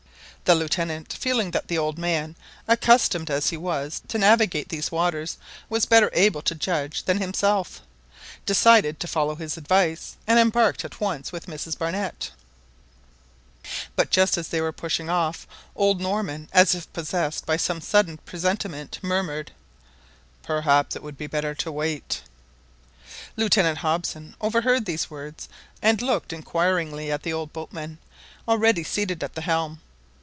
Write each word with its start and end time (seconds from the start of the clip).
The 0.43 0.55
Lieutenant, 0.55 1.13
feeling 1.13 1.51
that 1.51 1.69
the 1.69 1.77
old 1.77 1.97
man, 1.97 2.35
accustomed 2.67 3.29
as 3.29 3.51
he 3.51 3.55
was 3.55 4.01
to 4.09 4.17
navigate 4.17 4.67
these 4.67 4.91
waters, 4.91 5.37
was 5.69 5.85
better 5.85 6.09
able 6.11 6.41
to 6.41 6.53
judge 6.55 7.03
than 7.03 7.21
himself, 7.21 7.79
decided 8.45 8.99
to 8.99 9.07
follow 9.07 9.35
his 9.35 9.55
advice, 9.55 10.17
and 10.27 10.37
embarked 10.37 10.83
at 10.83 10.99
once 10.99 11.31
with 11.31 11.45
Mrs 11.45 11.77
Barnett. 11.77 12.31
But 13.95 14.09
just 14.09 14.37
as 14.37 14.49
they 14.49 14.59
were 14.59 14.73
pushing 14.73 15.09
off, 15.09 15.47
old 15.73 16.01
Norman, 16.01 16.49
as 16.51 16.75
if 16.75 16.91
possessed 16.91 17.45
by 17.45 17.55
some 17.55 17.79
sudden 17.79 18.17
presentiment, 18.17 18.99
murmured— 19.01 19.51
"Perhaps 20.43 20.97
it 20.97 21.03
would 21.03 21.17
be 21.17 21.27
better 21.27 21.55
to 21.55 21.71
wait." 21.71 22.23
Lieutenant 23.37 23.77
Hobson 23.77 24.35
overheard 24.41 24.85
these 24.85 25.09
words, 25.09 25.47
and 25.81 26.01
looked 26.01 26.33
inquiringly 26.33 27.09
at 27.09 27.23
the 27.23 27.31
old 27.31 27.53
boatman, 27.53 27.99
already 28.49 28.83
seated 28.83 29.23
at 29.23 29.35
the 29.35 29.41
helm. 29.41 29.79